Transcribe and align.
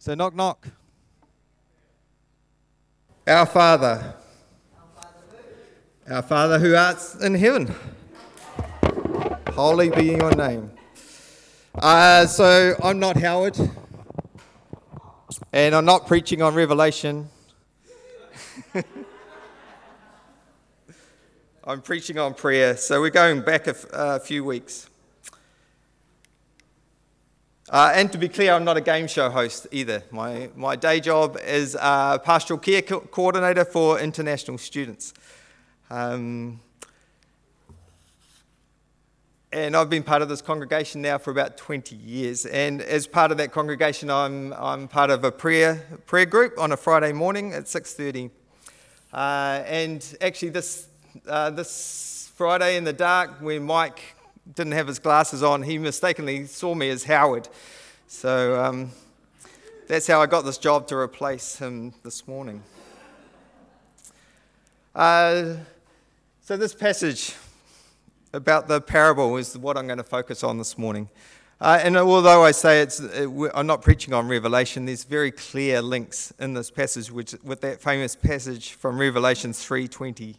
So, 0.00 0.14
knock, 0.14 0.32
knock. 0.32 0.68
Our 3.26 3.46
Father, 3.46 4.14
our 6.08 6.22
Father 6.22 6.60
who 6.60 6.76
art 6.76 6.98
in 7.20 7.34
heaven, 7.34 7.74
holy 9.50 9.90
be 9.90 10.04
your 10.04 10.30
name. 10.36 10.70
Uh, 11.74 12.26
so, 12.26 12.76
I'm 12.80 13.00
not 13.00 13.16
Howard, 13.16 13.58
and 15.52 15.74
I'm 15.74 15.84
not 15.84 16.06
preaching 16.06 16.42
on 16.42 16.54
Revelation. 16.54 17.28
I'm 21.64 21.82
preaching 21.82 22.18
on 22.18 22.34
prayer, 22.34 22.76
so 22.76 23.00
we're 23.00 23.10
going 23.10 23.40
back 23.40 23.66
a, 23.66 24.20
few 24.20 24.44
weeks. 24.44 24.87
Uh, 27.70 27.92
and 27.94 28.10
to 28.10 28.16
be 28.16 28.30
clear, 28.30 28.54
I'm 28.54 28.64
not 28.64 28.78
a 28.78 28.80
game 28.80 29.06
show 29.06 29.28
host 29.28 29.66
either. 29.70 30.02
My, 30.10 30.48
my 30.56 30.74
day 30.74 31.00
job 31.00 31.36
is 31.44 31.76
uh, 31.78 32.16
pastoral 32.16 32.58
care 32.58 32.80
co- 32.80 33.00
coordinator 33.00 33.66
for 33.66 34.00
international 34.00 34.56
students. 34.56 35.12
Um, 35.90 36.60
and 39.52 39.76
I've 39.76 39.90
been 39.90 40.02
part 40.02 40.22
of 40.22 40.30
this 40.30 40.40
congregation 40.40 41.02
now 41.02 41.18
for 41.18 41.30
about 41.30 41.58
20 41.58 41.94
years. 41.94 42.46
And 42.46 42.80
as 42.80 43.06
part 43.06 43.32
of 43.32 43.36
that 43.36 43.52
congregation, 43.52 44.10
I'm, 44.10 44.54
I'm 44.54 44.88
part 44.88 45.10
of 45.10 45.22
a 45.24 45.30
prayer, 45.30 46.00
prayer 46.06 46.24
group 46.24 46.58
on 46.58 46.72
a 46.72 46.76
Friday 46.76 47.12
morning 47.12 47.52
at 47.52 47.64
6.30. 47.64 48.30
Uh, 49.12 49.62
and 49.66 50.16
actually 50.22 50.48
this, 50.50 50.88
uh, 51.26 51.50
this 51.50 52.32
Friday 52.34 52.78
in 52.78 52.84
the 52.84 52.94
dark, 52.94 53.42
when 53.42 53.64
Mike 53.64 54.00
didn't 54.54 54.72
have 54.72 54.86
his 54.86 54.98
glasses 54.98 55.42
on, 55.42 55.62
he 55.62 55.78
mistakenly 55.78 56.46
saw 56.46 56.74
me 56.74 56.88
as 56.88 57.04
Howard. 57.04 57.48
So 58.06 58.62
um, 58.62 58.90
that's 59.86 60.06
how 60.06 60.20
I 60.20 60.26
got 60.26 60.44
this 60.44 60.58
job 60.58 60.86
to 60.88 60.96
replace 60.96 61.56
him 61.56 61.92
this 62.02 62.26
morning. 62.26 62.62
Uh, 64.94 65.54
so, 66.40 66.56
this 66.56 66.74
passage 66.74 67.34
about 68.32 68.68
the 68.68 68.80
parable 68.80 69.36
is 69.36 69.56
what 69.56 69.76
I'm 69.76 69.86
going 69.86 69.98
to 69.98 70.04
focus 70.04 70.42
on 70.42 70.58
this 70.58 70.78
morning. 70.78 71.08
Uh, 71.60 71.78
and 71.82 71.96
although 71.96 72.44
I 72.44 72.52
say 72.52 72.80
it's, 72.80 73.00
it, 73.00 73.28
I'm 73.54 73.66
not 73.66 73.82
preaching 73.82 74.14
on 74.14 74.28
Revelation, 74.28 74.86
there's 74.86 75.04
very 75.04 75.30
clear 75.30 75.82
links 75.82 76.32
in 76.38 76.54
this 76.54 76.70
passage 76.70 77.10
which, 77.10 77.34
with 77.42 77.60
that 77.60 77.80
famous 77.80 78.16
passage 78.16 78.72
from 78.72 78.98
Revelation 78.98 79.52
3:20. 79.52 80.36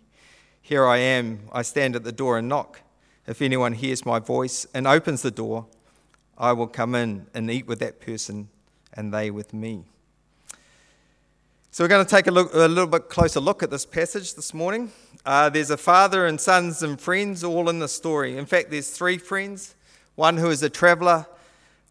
Here 0.62 0.86
I 0.86 0.98
am, 0.98 1.40
I 1.52 1.62
stand 1.62 1.96
at 1.96 2.04
the 2.04 2.12
door 2.12 2.38
and 2.38 2.50
knock. 2.50 2.82
If 3.30 3.44
anyone 3.44 3.74
hears 3.74 4.08
my 4.08 4.18
voice 4.18 4.66
and 4.74 4.88
opens 4.88 5.22
the 5.22 5.30
door, 5.30 5.68
I 6.36 6.52
will 6.52 6.66
come 6.66 6.96
in 6.96 7.28
and 7.36 7.52
eat 7.52 7.68
with 7.68 7.78
that 7.78 8.02
person 8.02 8.50
and 8.92 9.14
they 9.14 9.30
with 9.30 9.54
me. 9.54 9.84
So, 11.70 11.84
we're 11.84 11.90
going 11.90 12.04
to 12.04 12.10
take 12.10 12.26
a, 12.26 12.32
look, 12.32 12.52
a 12.56 12.68
little 12.68 12.88
bit 12.88 13.08
closer 13.08 13.40
look 13.40 13.62
at 13.62 13.70
this 13.70 13.86
passage 13.86 14.34
this 14.34 14.52
morning. 14.52 14.92
Uh, 15.24 15.48
there's 15.48 15.70
a 15.70 15.78
father 15.78 16.26
and 16.26 16.42
sons 16.42 16.82
and 16.82 17.00
friends 17.00 17.44
all 17.44 17.70
in 17.70 17.78
the 17.78 17.88
story. 17.88 18.36
In 18.36 18.48
fact, 18.48 18.72
there's 18.72 18.90
three 18.90 19.20
friends 19.20 19.76
one 20.16 20.38
who 20.38 20.50
is 20.50 20.64
a 20.64 20.70
traveler, 20.70 21.28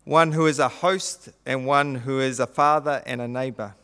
one 0.03 0.33
who 0.33 0.47
is 0.47 0.59
a 0.59 0.69
host, 0.69 1.29
and 1.47 1.65
one 1.67 1.95
who 1.95 2.19
is 2.19 2.41
a 2.41 2.49
father 2.49 3.01
and 3.07 3.21
a 3.21 3.29
neighbor. 3.29 3.77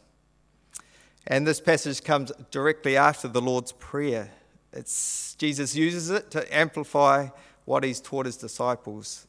And 1.25 1.47
this 1.47 1.61
passage 1.61 2.03
comes 2.03 2.33
directly 2.51 2.97
after 2.97 3.29
the 3.29 3.41
Lord's 3.41 3.71
Prayer. 3.71 4.33
It's, 4.75 5.37
Jesus 5.37 5.77
uses 5.77 6.11
it 6.11 6.31
to 6.33 6.55
amplify 6.57 7.29
what 7.65 7.85
he's 7.85 8.01
taught 8.01 8.27
his 8.27 8.37
disciples 8.37 9.27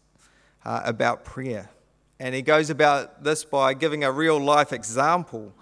uh, 0.65 0.81
about 0.83 1.23
prayer. 1.23 1.69
And 2.19 2.33
he 2.33 2.41
goes 2.41 2.69
about 2.69 3.23
this 3.23 3.45
by 3.45 3.73
giving 3.75 4.03
a 4.03 4.11
real 4.11 4.39
life 4.39 4.73
example 4.73 5.53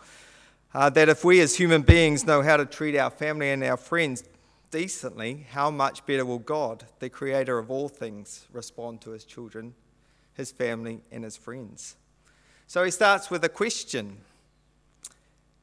uh, 0.74 0.90
that 0.92 1.10
if 1.10 1.24
we 1.24 1.42
as 1.42 1.56
human 1.56 1.82
beings 1.82 2.26
know 2.26 2.42
how 2.42 2.58
to 2.58 2.66
treat 2.66 2.98
our 2.98 3.10
family 3.10 3.50
and 3.50 3.64
our 3.64 3.78
friends 3.78 4.24
decently, 4.72 5.46
how 5.52 5.70
much 5.70 6.06
better 6.06 6.26
will 6.26 6.40
God, 6.40 6.86
the 7.00 7.10
creator 7.10 7.60
of 7.60 7.70
all 7.70 7.90
things, 7.90 8.48
respond 8.52 9.02
to 9.02 9.12
his 9.12 9.26
children, 9.26 9.74
his 10.34 10.52
family, 10.52 11.02
and 11.12 11.24
his 11.24 11.36
friends? 11.36 11.96
So 12.68 12.84
he 12.84 12.92
starts 12.92 13.30
with 13.30 13.44
a 13.44 13.50
question 13.50 14.18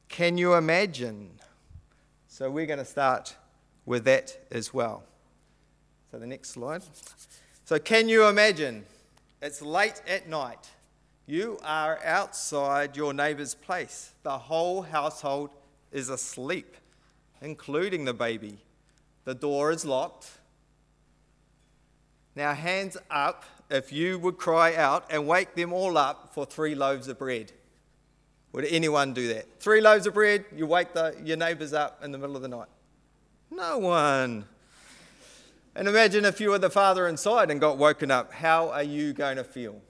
Can 0.07 0.37
you 0.37 0.53
imagine? 0.53 1.31
So 2.27 2.49
we're 2.49 2.65
going 2.65 2.79
to 2.79 2.85
start 2.85 3.35
with 3.85 4.05
that 4.05 4.37
as 4.51 4.73
well. 4.73 5.03
So 6.11 6.19
the 6.19 6.27
next 6.27 6.49
slide. 6.49 6.83
So, 7.65 7.79
can 7.79 8.09
you 8.09 8.27
imagine? 8.27 8.83
It's 9.41 9.61
late 9.61 10.01
at 10.07 10.27
night. 10.27 10.69
You 11.25 11.57
are 11.63 11.99
outside 12.03 12.97
your 12.97 13.13
neighbor's 13.13 13.55
place. 13.55 14.11
The 14.23 14.37
whole 14.37 14.81
household 14.81 15.51
is 15.91 16.09
asleep, 16.09 16.75
including 17.41 18.05
the 18.05 18.13
baby. 18.13 18.57
The 19.23 19.33
door 19.33 19.71
is 19.71 19.85
locked. 19.85 20.29
Now, 22.35 22.53
hands 22.53 22.97
up 23.09 23.45
if 23.69 23.93
you 23.93 24.19
would 24.19 24.37
cry 24.37 24.75
out 24.75 25.05
and 25.09 25.27
wake 25.27 25.55
them 25.55 25.71
all 25.71 25.97
up 25.97 26.33
for 26.33 26.45
three 26.45 26.75
loaves 26.75 27.07
of 27.07 27.17
bread. 27.17 27.51
Would 28.51 28.65
anyone 28.65 29.13
do 29.13 29.29
that? 29.29 29.61
Three 29.61 29.79
loaves 29.79 30.05
of 30.07 30.13
bread, 30.13 30.45
you 30.53 30.67
wake 30.67 30.93
the, 30.93 31.15
your 31.23 31.37
neighbors 31.37 31.71
up 31.71 32.03
in 32.03 32.11
the 32.11 32.17
middle 32.17 32.35
of 32.35 32.41
the 32.41 32.49
night. 32.49 32.67
No 33.51 33.77
one. 33.77 34.45
And 35.75 35.87
imagine 35.87 36.23
if 36.23 36.39
you 36.39 36.51
were 36.51 36.57
the 36.57 36.69
father 36.69 37.07
inside 37.07 37.51
and 37.51 37.59
got 37.59 37.77
woken 37.77 38.09
up. 38.09 38.31
How 38.31 38.69
are 38.69 38.83
you 38.83 39.11
going 39.11 39.35
to 39.35 39.43
feel? 39.43 39.81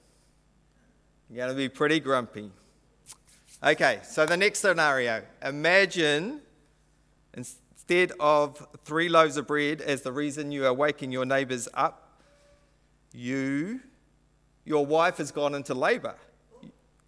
You're 1.30 1.46
going 1.46 1.50
to 1.50 1.56
be 1.56 1.68
pretty 1.68 2.00
grumpy. 2.00 2.50
Okay, 3.62 4.00
so 4.02 4.26
the 4.26 4.36
next 4.36 4.58
scenario 4.58 5.22
imagine 5.40 6.40
instead 7.34 8.10
of 8.18 8.66
three 8.84 9.08
loaves 9.08 9.36
of 9.36 9.46
bread 9.46 9.80
as 9.80 10.02
the 10.02 10.12
reason 10.12 10.50
you 10.50 10.66
are 10.66 10.74
waking 10.74 11.12
your 11.12 11.24
neighbors 11.24 11.68
up, 11.72 12.18
you, 13.12 13.80
your 14.64 14.84
wife 14.84 15.18
has 15.18 15.30
gone 15.30 15.54
into 15.54 15.74
labor. 15.74 16.16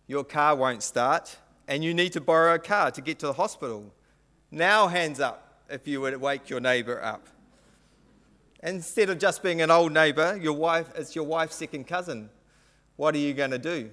Your 0.06 0.22
car 0.22 0.54
won't 0.54 0.82
start, 0.82 1.36
and 1.66 1.82
you 1.82 1.92
need 1.94 2.12
to 2.12 2.20
borrow 2.20 2.54
a 2.54 2.58
car 2.58 2.92
to 2.92 3.00
get 3.00 3.18
to 3.20 3.26
the 3.26 3.32
hospital. 3.32 3.92
Now, 4.50 4.86
hands 4.86 5.18
up 5.18 5.43
if 5.68 5.86
you 5.88 6.00
would 6.00 6.20
wake 6.20 6.50
your 6.50 6.60
neighbor 6.60 7.02
up. 7.02 7.28
Instead 8.62 9.10
of 9.10 9.18
just 9.18 9.42
being 9.42 9.60
an 9.60 9.70
old 9.70 9.92
neighbor, 9.92 10.38
your 10.40 10.54
wife 10.54 10.88
it's 10.96 11.14
your 11.14 11.24
wife's 11.24 11.56
second 11.56 11.86
cousin. 11.86 12.30
What 12.96 13.14
are 13.14 13.18
you 13.18 13.34
going 13.34 13.50
to 13.50 13.58
do? 13.58 13.90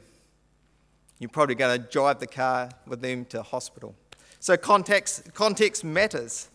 You're 1.19 1.29
probably 1.29 1.55
going 1.55 1.81
to 1.81 1.87
drive 1.87 2.19
the 2.19 2.27
car 2.27 2.69
with 2.87 3.01
them 3.01 3.25
to 3.25 3.43
hospital. 3.43 3.95
So 4.39 4.57
context, 4.57 5.33
context 5.33 5.83
matters. 5.83 6.49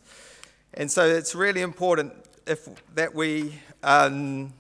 And 0.74 0.90
so 0.90 1.06
it's 1.06 1.34
really 1.34 1.60
important 1.60 2.12
if, 2.46 2.68
that 2.94 3.14
we, 3.14 3.54
um, 3.82 4.52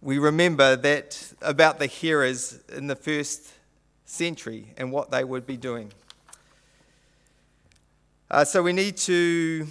we 0.00 0.18
remember 0.18 0.76
that 0.76 1.32
about 1.40 1.78
the 1.78 1.86
hearers 1.86 2.60
in 2.74 2.86
the 2.88 2.96
first 2.96 3.52
century 4.04 4.72
and 4.76 4.90
what 4.90 5.10
they 5.10 5.22
would 5.22 5.46
be 5.46 5.56
doing. 5.56 5.92
Uh, 8.30 8.44
so 8.44 8.62
we 8.62 8.74
need 8.74 8.94
to 8.94 9.66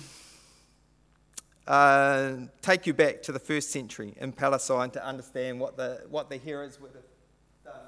uh, 1.68 2.32
take 2.64 2.88
you 2.88 2.94
back 2.94 3.22
to 3.22 3.32
the 3.32 3.38
first 3.38 3.70
century 3.70 4.16
in 4.20 4.32
Palestine 4.32 4.90
to 4.90 5.06
understand 5.06 5.60
what 5.60 5.78
the, 5.78 6.02
what 6.10 6.32
the 6.32 6.38
hearers 6.38 6.82
would 6.82 6.92
have 6.94 7.04
done. 7.64 7.84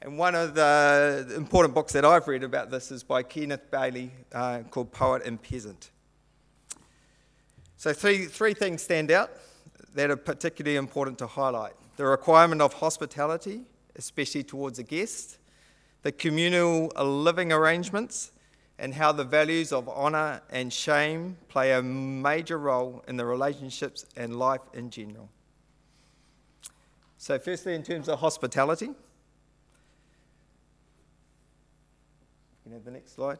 And, 0.00 0.12
and 0.12 0.18
one 0.18 0.36
of 0.36 0.54
the 0.54 1.32
important 1.36 1.74
books 1.74 1.92
that 1.94 2.04
I've 2.04 2.28
read 2.28 2.44
about 2.44 2.70
this 2.70 2.92
is 2.92 3.02
by 3.02 3.24
Kenneth 3.24 3.68
Bailey 3.72 4.12
uh, 4.32 4.60
called 4.70 4.92
Poet 4.92 5.22
and 5.24 5.42
Peasant. 5.42 5.90
So, 7.76 7.92
three, 7.92 8.26
three 8.26 8.54
things 8.54 8.82
stand 8.82 9.10
out 9.10 9.32
that 9.96 10.08
are 10.08 10.16
particularly 10.16 10.76
important 10.76 11.18
to 11.18 11.26
highlight 11.26 11.72
the 11.96 12.04
requirement 12.04 12.62
of 12.62 12.74
hospitality, 12.74 13.62
especially 13.96 14.44
towards 14.44 14.78
a 14.78 14.84
guest, 14.84 15.38
the 16.02 16.12
communal 16.12 16.92
living 16.96 17.52
arrangements, 17.52 18.30
and 18.80 18.94
how 18.94 19.12
the 19.12 19.22
values 19.22 19.72
of 19.72 19.88
honour 19.90 20.40
and 20.48 20.72
shame 20.72 21.36
play 21.48 21.72
a 21.72 21.82
major 21.82 22.58
role 22.58 23.04
in 23.06 23.18
the 23.18 23.26
relationships 23.26 24.06
and 24.16 24.38
life 24.38 24.62
in 24.72 24.88
general. 24.88 25.28
So, 27.18 27.38
firstly, 27.38 27.74
in 27.74 27.82
terms 27.82 28.08
of 28.08 28.18
hospitality, 28.20 28.86
you 28.86 28.94
can 32.64 32.72
have 32.72 32.86
the 32.86 32.90
next 32.90 33.14
slide. 33.14 33.36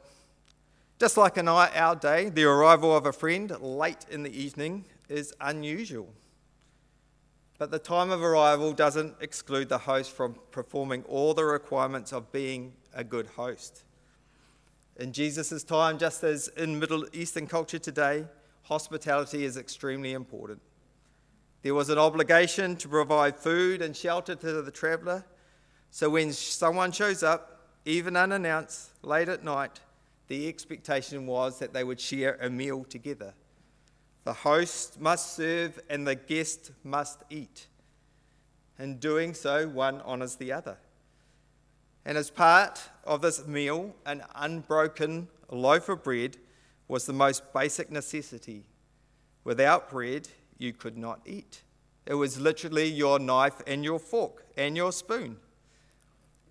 Just 0.98 1.16
like 1.16 1.38
in 1.38 1.48
our 1.48 1.96
day, 1.96 2.28
the 2.28 2.44
arrival 2.44 2.94
of 2.94 3.06
a 3.06 3.12
friend 3.12 3.50
late 3.62 4.04
in 4.10 4.22
the 4.22 4.38
evening 4.38 4.84
is 5.08 5.32
unusual. 5.40 6.12
But 7.56 7.70
the 7.70 7.78
time 7.78 8.10
of 8.10 8.22
arrival 8.22 8.74
doesn't 8.74 9.14
exclude 9.22 9.70
the 9.70 9.78
host 9.78 10.10
from 10.10 10.34
performing 10.50 11.02
all 11.04 11.32
the 11.32 11.46
requirements 11.46 12.12
of 12.12 12.30
being 12.30 12.74
a 12.92 13.02
good 13.02 13.26
host. 13.28 13.84
In 15.00 15.14
Jesus' 15.14 15.64
time, 15.64 15.96
just 15.96 16.22
as 16.24 16.48
in 16.58 16.78
Middle 16.78 17.06
Eastern 17.14 17.46
culture 17.46 17.78
today, 17.78 18.26
hospitality 18.64 19.46
is 19.46 19.56
extremely 19.56 20.12
important. 20.12 20.60
There 21.62 21.72
was 21.72 21.88
an 21.88 21.96
obligation 21.96 22.76
to 22.76 22.88
provide 22.88 23.36
food 23.36 23.80
and 23.80 23.96
shelter 23.96 24.34
to 24.34 24.60
the 24.60 24.70
traveller, 24.70 25.24
So 25.90 26.10
when 26.10 26.32
someone 26.32 26.92
shows 26.92 27.22
up, 27.22 27.66
even 27.84 28.14
unannounced, 28.14 28.90
late 29.02 29.28
at 29.28 29.42
night, 29.42 29.80
the 30.28 30.46
expectation 30.48 31.26
was 31.26 31.58
that 31.58 31.72
they 31.72 31.82
would 31.82 31.98
share 31.98 32.38
a 32.40 32.50
meal 32.50 32.84
together. 32.84 33.32
The 34.24 34.34
host 34.34 35.00
must 35.00 35.34
serve 35.34 35.80
and 35.88 36.06
the 36.06 36.14
guest 36.14 36.72
must 36.84 37.22
eat. 37.30 37.66
In 38.78 38.98
doing 38.98 39.32
so, 39.32 39.66
one 39.66 40.02
honours 40.02 40.36
the 40.36 40.52
other. 40.52 40.76
And 42.04 42.16
as 42.16 42.30
part 42.30 42.80
of 43.04 43.20
this 43.20 43.46
meal, 43.46 43.94
an 44.06 44.22
unbroken 44.34 45.28
loaf 45.50 45.88
of 45.88 46.02
bread 46.02 46.36
was 46.88 47.06
the 47.06 47.12
most 47.12 47.52
basic 47.52 47.90
necessity. 47.90 48.64
Without 49.44 49.90
bread, 49.90 50.28
you 50.58 50.72
could 50.72 50.96
not 50.96 51.20
eat. 51.26 51.62
It 52.06 52.14
was 52.14 52.40
literally 52.40 52.88
your 52.88 53.18
knife 53.18 53.62
and 53.66 53.84
your 53.84 53.98
fork 53.98 54.44
and 54.56 54.76
your 54.76 54.92
spoon. 54.92 55.36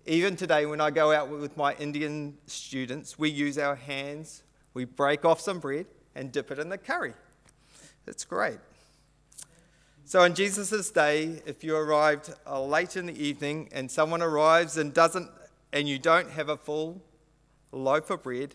Even 0.06 0.34
today, 0.34 0.66
when 0.66 0.80
I 0.80 0.90
go 0.90 1.12
out 1.12 1.28
with 1.28 1.56
my 1.56 1.74
Indian 1.74 2.38
students, 2.46 3.18
we 3.18 3.28
use 3.28 3.58
our 3.58 3.76
hands, 3.76 4.42
we 4.72 4.84
break 4.84 5.24
off 5.24 5.40
some 5.40 5.60
bread 5.60 5.86
and 6.14 6.32
dip 6.32 6.50
it 6.50 6.58
in 6.58 6.68
the 6.68 6.78
curry. 6.78 7.12
It's 8.06 8.24
great. 8.24 8.58
So, 10.04 10.24
in 10.24 10.34
Jesus' 10.34 10.90
day, 10.90 11.42
if 11.46 11.62
you 11.62 11.76
arrived 11.76 12.34
uh, 12.46 12.60
late 12.60 12.96
in 12.96 13.06
the 13.06 13.22
evening 13.22 13.68
and 13.70 13.88
someone 13.88 14.22
arrives 14.22 14.76
and 14.76 14.92
doesn't, 14.92 15.30
and 15.72 15.88
you 15.88 15.98
don't 15.98 16.30
have 16.30 16.48
a 16.48 16.56
full 16.56 17.00
loaf 17.72 18.10
of 18.10 18.22
bread, 18.22 18.54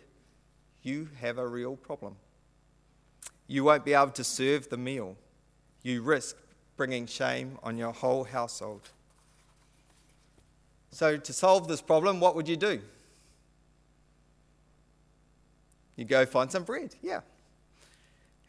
you 0.81 1.09
have 1.19 1.38
a 1.38 1.47
real 1.47 1.75
problem. 1.75 2.15
You 3.47 3.63
won't 3.63 3.85
be 3.85 3.94
able 3.94 4.12
to 4.12 4.23
serve 4.23 4.69
the 4.69 4.77
meal. 4.77 5.15
You 5.83 6.01
risk 6.01 6.35
bringing 6.77 7.06
shame 7.06 7.57
on 7.63 7.77
your 7.77 7.94
whole 7.94 8.23
household. 8.23 8.89
So, 10.91 11.17
to 11.17 11.33
solve 11.33 11.67
this 11.67 11.81
problem, 11.81 12.19
what 12.19 12.35
would 12.35 12.47
you 12.47 12.56
do? 12.56 12.81
You 15.95 16.06
go 16.06 16.25
find 16.25 16.51
some 16.51 16.63
bread, 16.63 16.95
yeah. 17.01 17.21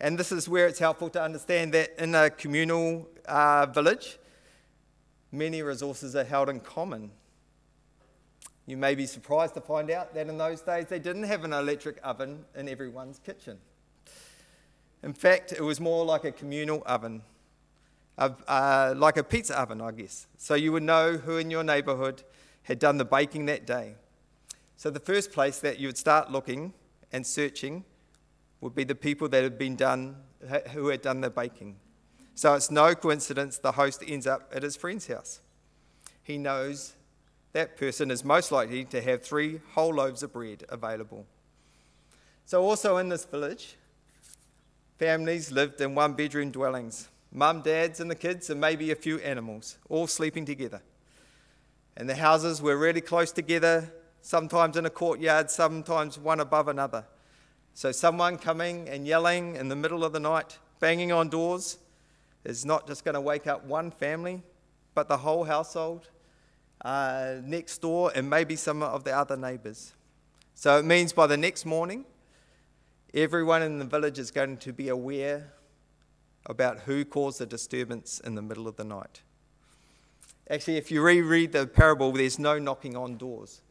And 0.00 0.18
this 0.18 0.30
is 0.32 0.48
where 0.48 0.66
it's 0.66 0.78
helpful 0.78 1.08
to 1.10 1.22
understand 1.22 1.72
that 1.74 1.94
in 1.98 2.14
a 2.14 2.30
communal 2.30 3.08
uh, 3.26 3.66
village, 3.66 4.18
many 5.32 5.62
resources 5.62 6.14
are 6.14 6.24
held 6.24 6.48
in 6.48 6.60
common. 6.60 7.10
You 8.66 8.76
may 8.76 8.96
be 8.96 9.06
surprised 9.06 9.54
to 9.54 9.60
find 9.60 9.90
out 9.90 10.12
that 10.14 10.28
in 10.28 10.38
those 10.38 10.60
days 10.60 10.86
they 10.86 10.98
didn't 10.98 11.22
have 11.22 11.44
an 11.44 11.52
electric 11.52 11.98
oven 12.02 12.44
in 12.56 12.68
everyone's 12.68 13.20
kitchen. 13.20 13.58
In 15.04 15.12
fact, 15.12 15.52
it 15.52 15.60
was 15.60 15.78
more 15.80 16.04
like 16.04 16.24
a 16.24 16.32
communal 16.32 16.82
oven, 16.84 17.22
uh, 18.18 18.94
like 18.96 19.16
a 19.16 19.22
pizza 19.22 19.56
oven, 19.56 19.80
I 19.80 19.92
guess. 19.92 20.26
So 20.36 20.54
you 20.54 20.72
would 20.72 20.82
know 20.82 21.16
who 21.16 21.36
in 21.36 21.48
your 21.48 21.62
neighbourhood 21.62 22.24
had 22.64 22.80
done 22.80 22.98
the 22.98 23.04
baking 23.04 23.46
that 23.46 23.66
day. 23.66 23.94
So 24.76 24.90
the 24.90 25.00
first 25.00 25.30
place 25.30 25.60
that 25.60 25.78
you 25.78 25.86
would 25.86 25.96
start 25.96 26.32
looking 26.32 26.72
and 27.12 27.24
searching 27.24 27.84
would 28.60 28.74
be 28.74 28.82
the 28.82 28.96
people 28.96 29.28
that 29.28 29.44
had 29.44 29.58
been 29.58 29.76
done, 29.76 30.16
who 30.72 30.88
had 30.88 31.02
done 31.02 31.20
the 31.20 31.30
baking. 31.30 31.76
So 32.34 32.54
it's 32.54 32.70
no 32.70 32.96
coincidence 32.96 33.58
the 33.58 33.72
host 33.72 34.02
ends 34.04 34.26
up 34.26 34.50
at 34.52 34.64
his 34.64 34.74
friend's 34.74 35.06
house. 35.06 35.40
He 36.22 36.36
knows 36.36 36.95
that 37.56 37.78
person 37.78 38.10
is 38.10 38.22
most 38.22 38.52
likely 38.52 38.84
to 38.84 39.00
have 39.00 39.22
three 39.22 39.62
whole 39.72 39.94
loaves 39.94 40.22
of 40.22 40.30
bread 40.30 40.62
available. 40.68 41.24
So, 42.44 42.62
also 42.62 42.98
in 42.98 43.08
this 43.08 43.24
village, 43.24 43.76
families 44.98 45.50
lived 45.50 45.80
in 45.80 45.94
one 45.94 46.12
bedroom 46.12 46.50
dwellings 46.50 47.08
mum, 47.32 47.62
dads, 47.62 47.98
and 47.98 48.10
the 48.10 48.14
kids, 48.14 48.50
and 48.50 48.60
maybe 48.60 48.90
a 48.90 48.94
few 48.94 49.18
animals, 49.20 49.78
all 49.88 50.06
sleeping 50.06 50.44
together. 50.44 50.82
And 51.96 52.10
the 52.10 52.16
houses 52.16 52.60
were 52.60 52.76
really 52.76 53.00
close 53.00 53.32
together, 53.32 53.90
sometimes 54.20 54.76
in 54.76 54.84
a 54.84 54.90
courtyard, 54.90 55.50
sometimes 55.50 56.18
one 56.18 56.40
above 56.40 56.68
another. 56.68 57.06
So, 57.72 57.90
someone 57.90 58.36
coming 58.36 58.86
and 58.86 59.06
yelling 59.06 59.56
in 59.56 59.70
the 59.70 59.76
middle 59.76 60.04
of 60.04 60.12
the 60.12 60.20
night, 60.20 60.58
banging 60.78 61.10
on 61.10 61.30
doors, 61.30 61.78
is 62.44 62.66
not 62.66 62.86
just 62.86 63.02
going 63.02 63.14
to 63.14 63.20
wake 63.22 63.46
up 63.46 63.64
one 63.64 63.92
family, 63.92 64.42
but 64.94 65.08
the 65.08 65.16
whole 65.16 65.44
household 65.44 66.10
uh, 66.84 67.34
next 67.42 67.78
door 67.78 68.12
and 68.14 68.28
maybe 68.28 68.56
some 68.56 68.82
of 68.82 69.04
the 69.04 69.16
other 69.16 69.36
neighbours. 69.36 69.92
So, 70.54 70.78
it 70.78 70.84
means 70.84 71.12
by 71.12 71.26
the 71.26 71.36
next 71.36 71.66
morning, 71.66 72.04
everyone 73.12 73.62
in 73.62 73.78
the 73.78 73.84
village 73.84 74.18
is 74.18 74.30
going 74.30 74.56
to 74.58 74.72
be 74.72 74.88
aware 74.88 75.52
about 76.46 76.80
who 76.80 77.04
caused 77.04 77.40
the 77.40 77.46
disturbance 77.46 78.20
in 78.20 78.34
the 78.34 78.42
middle 78.42 78.68
of 78.68 78.76
the 78.76 78.84
night. 78.84 79.22
Actually, 80.48 80.76
if 80.76 80.90
you 80.90 81.02
reread 81.02 81.52
the 81.52 81.66
parable, 81.66 82.12
there's 82.12 82.38
no 82.38 82.58
knocking 82.58 82.96
on 82.96 83.16
doors, 83.16 83.62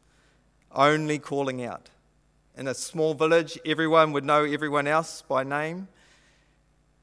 only 0.72 1.18
calling 1.18 1.64
out. 1.64 1.88
In 2.56 2.68
a 2.68 2.74
small 2.74 3.14
village, 3.14 3.58
everyone 3.64 4.12
would 4.12 4.24
know 4.24 4.44
everyone 4.44 4.86
else 4.86 5.22
by 5.22 5.42
name, 5.42 5.88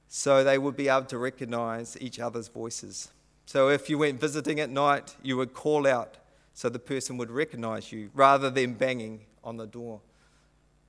so 0.07 0.43
they 0.43 0.59
would 0.59 0.75
be 0.75 0.89
able 0.89 1.05
to 1.05 1.17
recognize 1.17 1.97
each 1.99 2.19
other's 2.19 2.47
voices. 2.47 3.09
So 3.45 3.69
if 3.69 3.89
you 3.89 3.97
went 3.97 4.19
visiting 4.19 4.59
at 4.59 4.69
night, 4.69 5.15
you 5.21 5.37
would 5.37 5.53
call 5.53 5.85
out 5.85 6.17
so 6.53 6.69
the 6.69 6.79
person 6.79 7.17
would 7.17 7.31
recognize 7.31 7.91
you 7.91 8.09
rather 8.13 8.49
than 8.49 8.73
banging 8.73 9.21
on 9.43 9.57
the 9.57 9.67
door. 9.67 10.01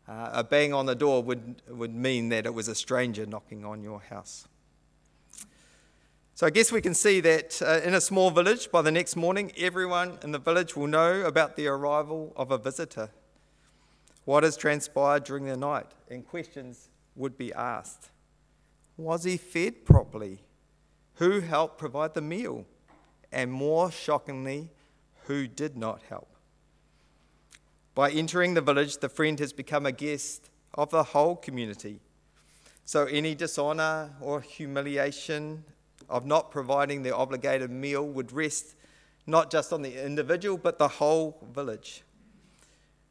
Uh, 0.07 0.31
a 0.33 0.45
bang 0.45 0.73
on 0.75 0.87
the 0.87 0.95
door 0.95 1.23
would, 1.23 1.63
would 1.69 1.95
mean 1.95 2.29
that 2.29 2.45
it 2.45 2.53
was 2.53 2.69
a 2.69 2.75
stranger 2.75 3.25
knocking 3.25 3.65
on 3.65 3.83
your 3.83 4.01
house. 4.01 4.47
So 6.35 6.47
I 6.47 6.51
guess 6.51 6.71
we 6.71 6.83
can 6.83 6.95
see 6.95 7.21
that 7.21 7.63
uh, 7.63 7.81
in 7.85 7.95
a 7.95 8.01
small 8.01 8.31
village, 8.31 8.71
by 8.71 8.83
the 8.83 8.91
next 8.91 9.17
morning, 9.17 9.53
everyone 9.57 10.19
in 10.23 10.33
the 10.33 10.39
village 10.39 10.77
will 10.77 10.89
know 10.89 11.23
about 11.23 11.57
the 11.57 11.69
arrival 11.69 12.33
of 12.37 12.51
a 12.51 12.59
visitor 12.59 13.11
what 14.25 14.43
has 14.43 14.57
transpired 14.57 15.25
during 15.25 15.45
the 15.45 15.57
night, 15.57 15.87
and 16.11 16.27
questions 16.27 16.89
would 17.15 17.37
be 17.37 17.53
asked. 17.53 18.11
Was 18.97 19.25
he 19.25 19.37
fed 19.37 19.85
properly? 19.85 20.41
Who 21.17 21.41
helped 21.41 21.79
provide 21.79 22.15
the 22.15 22.21
meal? 22.21 22.67
And 23.31 23.53
more 23.53 23.91
shockingly, 23.91 24.71
who 25.27 25.47
did 25.47 25.77
not 25.77 26.03
help? 26.09 26.29
By 27.95 28.11
entering 28.11 28.55
the 28.55 28.61
village, 28.61 28.99
the 28.99 29.09
friend 29.09 29.39
has 29.39 29.53
become 29.53 29.87
a 29.87 29.93
guest 29.93 30.51
of 30.75 30.91
the 30.91 31.03
whole 31.03 31.37
community. 31.37 32.01
So 32.85 33.05
any 33.07 33.35
dishonor 33.35 34.11
or 34.21 34.41
humiliation 34.41 35.65
of 36.09 36.27
not 36.27 36.51
providing 36.51 37.03
the 37.03 37.15
obligated 37.15 37.71
meal 37.71 38.07
would 38.07 38.33
rest 38.33 38.75
not 39.27 39.51
just 39.51 39.73
on 39.73 39.83
the 39.83 40.05
individual, 40.05 40.59
but 40.59 40.79
the 40.79 40.89
whole 40.89 41.39
village 41.53 42.03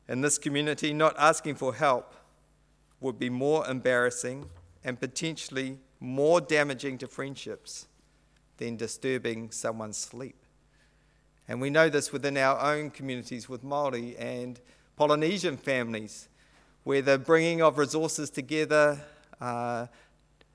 in 0.08 0.22
this 0.22 0.38
community, 0.38 0.94
not 0.94 1.16
asking 1.18 1.56
for 1.56 1.74
help 1.74 2.14
would 3.00 3.18
be 3.18 3.30
more 3.30 3.66
embarrassing 3.68 4.50
and 4.84 5.00
potentially 5.00 5.80
more 6.00 6.42
damaging 6.42 6.98
to 6.98 7.08
friendships 7.08 7.88
than 8.58 8.78
disturbing 8.78 9.52
someone's 9.52 9.98
sleep. 9.98 10.36
And 11.48 11.60
we 11.60 11.70
know 11.70 11.90
this 11.90 12.12
within 12.12 12.38
our 12.38 12.60
own 12.60 12.90
communities 12.90 13.50
with 13.50 13.64
Māori 13.64 14.16
and 14.18 14.60
Polynesian 14.96 15.58
families, 15.58 16.30
where 16.84 17.02
the 17.02 17.18
bringing 17.18 17.62
of 17.62 17.78
resources 17.78 18.30
together, 18.30 19.00
uh, 19.42 19.88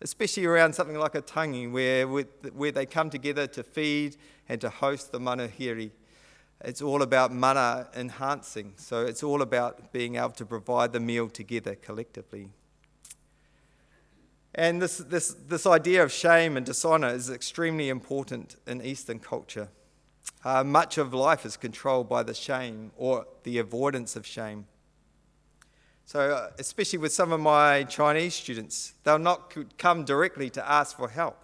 especially 0.00 0.46
around 0.46 0.74
something 0.74 0.98
like 0.98 1.14
a 1.14 1.20
tangi, 1.20 1.66
where, 1.66 2.06
where 2.06 2.72
they 2.72 2.86
come 2.86 3.10
together 3.10 3.46
to 3.48 3.62
feed 3.62 4.16
and 4.48 4.60
to 4.60 4.70
host 4.70 5.12
the 5.12 5.18
manuhiri, 5.18 5.90
it's 6.64 6.82
all 6.82 7.02
about 7.02 7.32
mana 7.32 7.88
enhancing. 7.94 8.72
So 8.76 9.04
it's 9.06 9.22
all 9.22 9.42
about 9.42 9.92
being 9.92 10.16
able 10.16 10.30
to 10.30 10.46
provide 10.46 10.92
the 10.92 11.00
meal 11.00 11.28
together 11.28 11.74
collectively. 11.74 12.50
And 14.58 14.82
this, 14.82 14.98
this, 14.98 15.34
this 15.46 15.66
idea 15.66 16.02
of 16.02 16.12
shame 16.12 16.56
and 16.56 16.66
dishonor 16.66 17.08
is 17.08 17.30
extremely 17.30 17.88
important 17.88 18.56
in 18.66 18.82
Eastern 18.82 19.20
culture. 19.20 19.68
Uh, 20.44 20.64
much 20.64 20.98
of 20.98 21.14
life 21.14 21.46
is 21.46 21.56
controlled 21.56 22.08
by 22.08 22.22
the 22.22 22.34
shame 22.34 22.90
or 22.96 23.26
the 23.44 23.58
avoidance 23.58 24.16
of 24.16 24.26
shame. 24.26 24.66
So, 26.04 26.32
uh, 26.32 26.50
especially 26.58 26.98
with 26.98 27.12
some 27.12 27.32
of 27.32 27.40
my 27.40 27.84
Chinese 27.84 28.34
students, 28.34 28.94
they'll 29.04 29.18
not 29.18 29.54
come 29.78 30.04
directly 30.04 30.50
to 30.50 30.70
ask 30.70 30.96
for 30.96 31.08
help 31.08 31.42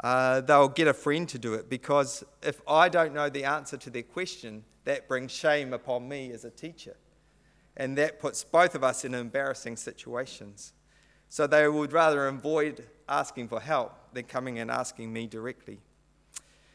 uh, 0.00 0.40
they'll 0.42 0.68
get 0.68 0.86
a 0.86 0.94
friend 0.94 1.28
to 1.28 1.38
do 1.38 1.54
it 1.54 1.68
because 1.68 2.22
if 2.42 2.60
I 2.68 2.88
don't 2.88 3.14
know 3.14 3.28
the 3.28 3.44
answer 3.44 3.76
to 3.78 3.90
their 3.90 4.02
question, 4.02 4.64
that 4.84 5.08
brings 5.08 5.32
shame 5.32 5.72
upon 5.72 6.08
me 6.08 6.30
as 6.32 6.44
a 6.44 6.50
teacher. 6.50 6.96
And 7.76 7.96
that 7.98 8.18
puts 8.18 8.44
both 8.44 8.74
of 8.74 8.82
us 8.82 9.04
in 9.04 9.14
embarrassing 9.14 9.76
situations. 9.76 10.72
So 11.28 11.46
they 11.46 11.68
would 11.68 11.92
rather 11.92 12.26
avoid 12.26 12.86
asking 13.08 13.48
for 13.48 13.60
help 13.60 13.92
than 14.12 14.24
coming 14.24 14.58
and 14.58 14.70
asking 14.70 15.12
me 15.12 15.26
directly. 15.26 15.80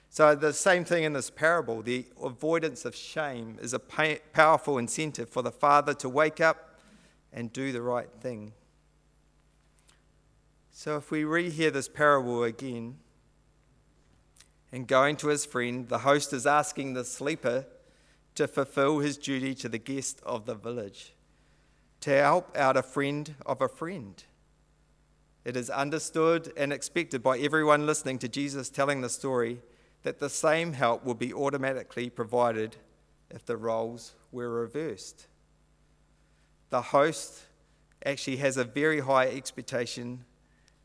So, 0.09 0.35
the 0.35 0.53
same 0.53 0.85
thing 0.85 1.05
in 1.05 1.13
this 1.13 1.31
parable 1.31 1.81
the 1.81 2.05
avoidance 2.21 2.85
of 2.85 2.95
shame 2.95 3.57
is 3.59 3.73
a 3.73 3.79
powerful 3.79 4.77
incentive 4.77 5.27
for 5.27 5.41
the 5.41 5.51
father 5.51 5.95
to 5.95 6.07
wake 6.07 6.39
up 6.39 6.79
and 7.31 7.51
do 7.51 7.71
the 7.71 7.81
right 7.81 8.09
thing. 8.21 8.53
So, 10.69 10.97
if 10.97 11.09
we 11.09 11.23
rehear 11.23 11.73
this 11.73 11.89
parable 11.89 12.43
again, 12.43 12.97
and 14.71 14.87
going 14.87 15.15
to 15.17 15.29
his 15.29 15.45
friend, 15.45 15.87
the 15.87 15.99
host 15.99 16.31
is 16.31 16.45
asking 16.45 16.93
the 16.93 17.05
sleeper 17.05 17.65
to 18.35 18.47
fulfill 18.47 18.99
his 18.99 19.17
duty 19.17 19.53
to 19.55 19.69
the 19.69 19.77
guest 19.77 20.19
of 20.23 20.45
the 20.45 20.55
village, 20.55 21.13
to 22.01 22.11
help 22.11 22.55
out 22.55 22.77
a 22.77 22.83
friend 22.83 23.35
of 23.45 23.61
a 23.61 23.67
friend. 23.67 24.23
It 25.45 25.57
is 25.57 25.69
understood 25.69 26.53
and 26.55 26.71
expected 26.71 27.21
by 27.21 27.37
everyone 27.39 27.85
listening 27.85 28.17
to 28.19 28.29
Jesus 28.29 28.69
telling 28.69 29.01
the 29.01 29.09
story 29.09 29.61
that 30.03 30.19
the 30.19 30.29
same 30.29 30.73
help 30.73 31.03
will 31.03 31.15
be 31.15 31.33
automatically 31.33 32.09
provided 32.09 32.77
if 33.29 33.45
the 33.45 33.57
roles 33.57 34.15
were 34.31 34.49
reversed. 34.49 35.27
The 36.69 36.81
host 36.81 37.43
actually 38.05 38.37
has 38.37 38.57
a 38.57 38.63
very 38.63 39.01
high 39.01 39.27
expectation 39.27 40.25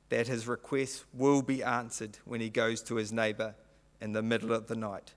that 0.08 0.26
his 0.26 0.48
request 0.48 1.04
will 1.12 1.42
be 1.42 1.62
answered 1.62 2.18
when 2.24 2.40
he 2.40 2.50
goes 2.50 2.82
to 2.82 2.96
his 2.96 3.12
neighbour 3.12 3.54
in 4.00 4.12
the 4.12 4.22
middle 4.22 4.52
of 4.52 4.66
the 4.66 4.76
night. 4.76 5.14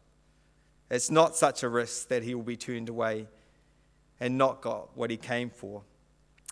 It's 0.90 1.10
not 1.10 1.36
such 1.36 1.64
a 1.64 1.70
risk 1.70 2.10
that 2.10 2.24
he 2.24 2.36
will 2.36 2.44
be 2.44 2.58
turned 2.58 2.90
away 2.90 3.28
and 4.20 4.38
not 4.38 4.62
got 4.62 4.96
what 4.96 5.10
he 5.10 5.18
came 5.18 5.50
for, 5.50 5.84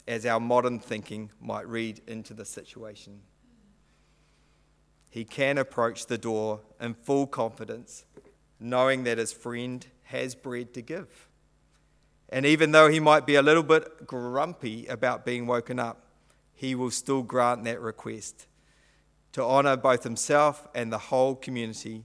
as 0.09 0.25
our 0.25 0.39
modern 0.39 0.79
thinking 0.79 1.29
might 1.39 1.67
read 1.69 2.01
into 2.07 2.33
the 2.33 2.43
situation. 2.43 3.21
He 5.11 5.23
can 5.23 5.59
approach 5.59 6.07
the 6.07 6.17
door 6.17 6.61
in 6.81 6.95
full 6.95 7.27
confidence, 7.27 8.05
knowing 8.59 9.03
that 9.03 9.19
his 9.19 9.31
friend 9.31 9.85
has 10.05 10.33
bread 10.33 10.73
to 10.73 10.81
give. 10.81 11.29
And 12.27 12.43
even 12.43 12.71
though 12.71 12.89
he 12.89 12.99
might 12.99 13.27
be 13.27 13.35
a 13.35 13.43
little 13.43 13.63
bit 13.63 14.07
grumpy 14.07 14.87
about 14.87 15.25
being 15.25 15.45
woken 15.45 15.77
up, 15.77 16.07
he 16.55 16.73
will 16.73 16.91
still 16.91 17.21
grant 17.21 17.63
that 17.65 17.79
request 17.79 18.47
to 19.33 19.43
honour 19.43 19.77
both 19.77 20.03
himself 20.03 20.67
and 20.73 20.91
the 20.91 20.97
whole 20.97 21.35
community 21.35 22.03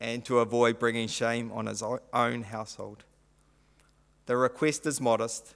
and 0.00 0.24
to 0.24 0.40
avoid 0.40 0.80
bringing 0.80 1.06
shame 1.06 1.52
on 1.52 1.66
his 1.66 1.80
own 2.12 2.42
household. 2.42 3.04
The 4.26 4.36
request 4.36 4.84
is 4.84 5.00
modest, 5.00 5.54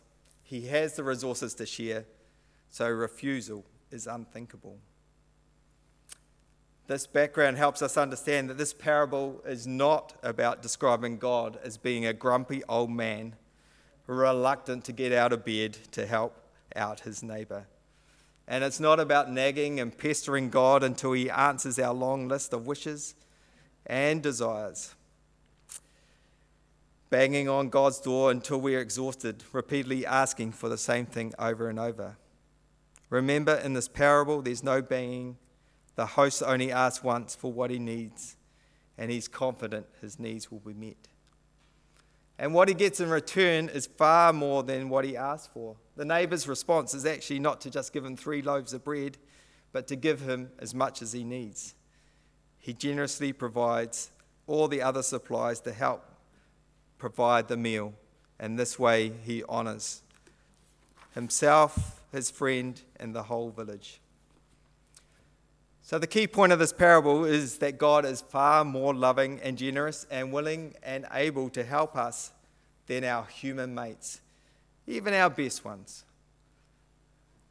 he 0.51 0.63
has 0.63 0.95
the 0.95 1.05
resources 1.05 1.55
to 1.55 1.65
share, 1.65 2.07
so 2.71 2.89
refusal 2.89 3.65
is 3.93 4.09
unthinkable. 4.09 4.79
This 6.89 7.07
background 7.07 7.57
helps 7.57 7.83
us 7.83 7.97
understand 7.97 8.51
that 8.51 8.59
this 8.59 8.75
parable 8.75 9.41
is 9.47 9.65
not 9.65 10.15
about 10.25 10.61
describing 10.61 11.19
God 11.19 11.57
as 11.63 11.77
being 11.77 12.05
a 12.05 12.13
grumpy 12.13 12.65
old 12.69 12.91
man 12.91 13.37
reluctant 14.09 14.83
to 14.87 14.93
get 14.93 15.13
out 15.13 15.33
of 15.33 15.45
bed 15.45 15.79
to 15.93 16.05
help 16.05 16.37
out 16.75 16.99
his 16.99 17.23
neighbor. 17.23 17.69
And 18.49 18.65
it's 18.65 18.81
not 18.81 18.99
about 18.99 19.31
nagging 19.31 19.79
and 19.79 19.97
pestering 19.97 20.51
God 20.51 20.83
until 20.83 21.13
he 21.13 21.31
answers 21.31 21.79
our 21.79 21.95
long 21.95 22.27
list 22.27 22.53
of 22.53 22.67
wishes 22.67 23.15
and 23.87 24.21
desires. 24.21 24.97
Banging 27.11 27.49
on 27.49 27.69
God's 27.71 28.01
door 28.01 28.31
until 28.31 28.61
we're 28.61 28.81
exhausted, 28.81 29.43
repeatedly 29.53 30.07
asking 30.07 30.53
for 30.53 30.69
the 30.69 30.79
same 30.79 31.07
thing 31.07 31.35
over 31.39 31.69
and 31.69 31.79
over. 31.79 32.17
Remember, 33.11 33.57
in 33.57 33.73
this 33.73 33.89
parable, 33.89 34.41
there's 34.41 34.63
no 34.63 34.81
banging. 34.81 35.37
The 35.97 36.07
host 36.07 36.41
only 36.47 36.71
asks 36.71 37.03
once 37.03 37.35
for 37.35 37.53
what 37.53 37.73
he 37.73 37.81
needs, 37.81 38.37
and 38.97 39.11
he's 39.11 39.27
confident 39.27 39.87
his 40.01 40.21
needs 40.21 40.53
will 40.53 40.61
be 40.61 40.73
met. 40.73 41.09
And 42.39 42.55
what 42.55 42.69
he 42.69 42.75
gets 42.75 43.01
in 43.01 43.11
return 43.11 43.69
is 43.69 43.87
far 43.87 44.33
more 44.33 44.63
than 44.63 44.89
what 44.89 45.05
he 45.05 45.17
asked 45.17 45.53
for. 45.53 45.77
The 45.97 46.05
neighbor's 46.05 46.47
response 46.47 46.95
is 46.95 47.05
actually 47.05 47.41
not 47.41 47.61
to 47.63 47.71
just 47.71 47.93
give 47.93 48.05
him 48.05 48.17
three 48.17 48.41
loaves 48.41 48.73
of 48.73 48.85
bread, 48.85 49.19
but 49.73 49.89
to 49.89 49.97
give 49.97 50.21
him 50.21 50.51
as 50.59 50.75
much 50.75 51.03
as 51.03 51.13
he 51.13 51.25
needs. 51.25 51.75
He 52.57 52.73
generously 52.73 53.33
provides 53.33 54.13
all 54.47 54.69
the 54.69 54.81
other 54.81 55.03
supplies 55.03 55.61
to 55.63 55.73
help 55.73 56.10
provide 57.01 57.49
the 57.49 57.57
meal, 57.57 57.95
and 58.39 58.59
this 58.59 58.79
way 58.79 59.13
he 59.25 59.43
honors 59.49 60.03
himself, 61.15 62.01
his 62.13 62.31
friend, 62.31 62.81
and 62.97 63.15
the 63.15 63.25
whole 63.25 63.51
village. 63.51 64.01
So, 65.83 65.99
the 65.99 66.07
key 66.07 66.29
point 66.29 66.53
of 66.53 66.61
this 66.61 66.73
parable 66.73 67.25
is 67.25 67.59
that 67.59 67.79
God 67.79 68.05
is 68.05 68.21
far 68.21 68.65
more 68.65 68.95
loving 68.95 69.41
and 69.43 69.59
generous 69.59 70.07
and 70.09 70.33
willing 70.33 70.75
and 70.85 71.05
able 71.13 71.49
to 71.51 71.65
help 71.65 71.97
us 71.97 72.31
than 72.87 73.03
our 73.03 73.25
human 73.25 73.75
mates, 73.75 74.21
even 74.87 75.15
our 75.15 75.31
best 75.31 75.65
ones. 75.65 76.05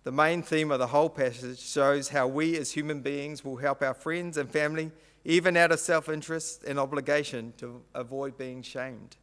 The 0.03 0.11
main 0.13 0.41
theme 0.41 0.71
of 0.71 0.79
the 0.79 0.87
whole 0.87 1.09
passage 1.09 1.59
shows 1.59 2.09
how 2.09 2.27
we 2.27 2.55
as 2.57 2.71
human 2.71 3.01
beings 3.01 3.43
will 3.43 3.57
help 3.57 3.81
our 3.81 3.93
friends 3.93 4.37
and 4.37 4.49
family, 4.49 4.91
even 5.25 5.57
out 5.57 5.73
of 5.73 5.79
self 5.79 6.07
interest 6.07 6.63
and 6.63 6.79
obligation, 6.79 7.53
to 7.57 7.81
avoid 7.93 8.37
being 8.37 8.61
shamed. 8.61 9.17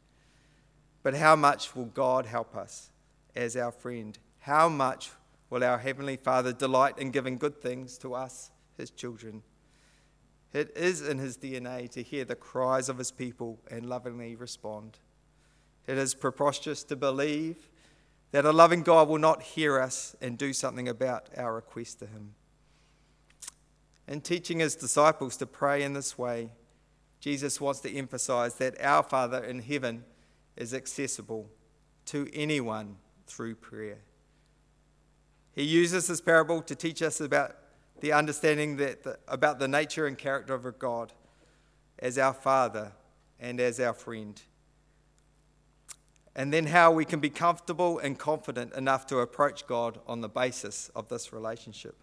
But 1.07 1.15
how 1.15 1.37
much 1.37 1.77
will 1.77 1.85
God 1.85 2.27
help 2.27 2.57
us 2.57 2.91
as 3.37 3.57
our 3.57 3.71
friend? 3.71 4.19
How 4.41 4.69
much 4.69 5.13
will 5.51 5.63
our 5.63 5.79
Heavenly 5.79 6.17
Father 6.17 6.53
delight 6.53 6.99
in 6.99 7.13
giving 7.13 7.39
good 7.39 7.63
things 7.63 7.97
to 7.99 8.13
us? 8.13 8.51
his 8.77 8.91
children. 8.91 9.45
It 10.53 10.77
is 10.77 11.07
in 11.07 11.19
his 11.19 11.39
DNA 11.39 11.89
to 11.93 12.03
hear 12.03 12.25
the 12.25 12.35
cries 12.35 12.89
of 12.89 12.99
his 12.99 13.13
people 13.13 13.61
and 13.71 13.89
lovingly 13.89 14.35
respond. 14.35 14.99
It 15.87 15.97
is 15.97 16.13
preposterous 16.13 16.83
to 16.83 16.97
believe 16.97 17.71
that 18.33 18.45
a 18.45 18.51
loving 18.51 18.83
God 18.83 19.09
will 19.09 19.21
not 19.21 19.45
hear 19.45 19.81
us 19.81 20.17
and 20.21 20.37
do 20.37 20.53
something 20.53 20.89
about 20.89 21.29
our 21.37 21.55
request 21.55 22.01
to 22.01 22.07
him. 22.07 22.35
In 24.09 24.23
teaching 24.23 24.59
his 24.59 24.75
disciples 24.75 25.37
to 25.37 25.47
pray 25.47 25.85
in 25.85 25.93
this 25.93 26.19
way, 26.19 26.51
Jesus 27.21 27.61
wants 27.61 27.79
to 27.83 27.97
emphasize 27.97 28.57
that 28.57 28.75
our 28.81 29.05
Father 29.05 29.45
in 29.45 29.61
heaven 29.61 30.03
is 30.57 30.75
accessible 30.75 31.51
to 32.07 32.29
anyone 32.33 32.97
through 33.27 33.55
prayer. 33.57 33.99
He 35.53 35.63
uses 35.63 36.07
this 36.07 36.21
parable 36.21 36.63
to 36.63 36.75
teach 36.75 37.03
us 37.03 37.21
about 37.21 37.57
the 38.01 38.13
understanding 38.13 38.77
that 38.77 39.03
the, 39.03 39.19
about 39.27 39.59
the 39.59 39.69
nature 39.69 40.07
and 40.07 40.17
character 40.17 40.55
of 40.55 40.79
God 40.79 41.13
as 41.99 42.19
our 42.19 42.35
Father 42.35 42.93
and 43.41 43.61
as 43.61 43.81
our 43.81 43.95
friend. 43.95 44.41
And 46.35 46.53
then 46.53 46.67
how 46.67 46.91
we 46.91 47.07
can 47.07 47.21
be 47.21 47.31
comfortable 47.31 47.99
and 47.99 48.19
confident 48.19 48.75
enough 48.75 49.07
to 49.07 49.21
approach 49.21 49.67
God 49.67 49.99
on 50.07 50.21
the 50.21 50.29
basis 50.29 50.91
of 50.95 51.09
this 51.09 51.33
relationship. 51.33 51.97